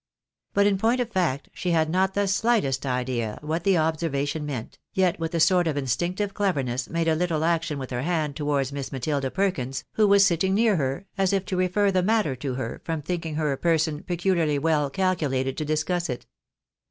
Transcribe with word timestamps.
But, 0.55 0.65
in 0.65 0.79
point 0.79 0.99
of 0.99 1.11
fact, 1.11 1.49
she 1.53 1.69
had 1.69 1.87
not 1.87 2.15
the 2.15 2.25
slightest 2.27 2.87
idea 2.87 3.37
what 3.43 3.63
the 3.63 3.77
observation 3.77 4.47
meant, 4.47 4.79
yet 4.93 5.19
with 5.19 5.31
a 5.35 5.39
sort 5.39 5.67
of 5.67 5.77
instinctive 5.77 6.33
cleverness 6.33 6.89
made 6.89 7.07
a 7.07 7.15
httle 7.15 7.45
action 7.45 7.77
with 7.77 7.91
her 7.91 8.01
hand 8.01 8.35
towards 8.35 8.71
Miss 8.71 8.91
Matilda 8.91 9.29
Perkins, 9.29 9.83
who 9.93 10.07
was 10.07 10.25
sitting 10.25 10.55
near 10.55 10.77
her, 10.77 11.05
as 11.19 11.33
if 11.33 11.45
to 11.45 11.55
refer 11.55 11.91
the 11.91 12.01
matter 12.01 12.35
to 12.37 12.55
her, 12.55 12.81
from 12.83 13.03
thinking 13.03 13.35
her 13.35 13.51
a 13.51 13.57
person 13.59 14.01
pecuharly 14.01 14.57
well 14.57 14.89
calculated 14.89 15.55
to 15.57 15.65
discuss 15.65 16.09
it. 16.09 16.25